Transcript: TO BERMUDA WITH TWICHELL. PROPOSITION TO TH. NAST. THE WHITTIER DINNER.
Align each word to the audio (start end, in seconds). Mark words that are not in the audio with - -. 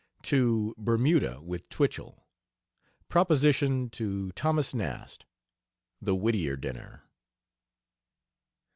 TO 0.23 0.73
BERMUDA 0.79 1.43
WITH 1.43 1.69
TWICHELL. 1.69 2.25
PROPOSITION 3.07 3.91
TO 3.91 4.31
TH. 4.31 4.73
NAST. 4.73 5.25
THE 6.01 6.15
WHITTIER 6.15 6.57
DINNER. 6.57 7.03